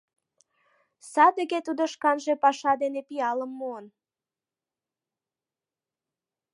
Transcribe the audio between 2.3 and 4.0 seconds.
паша дене пиалым муын.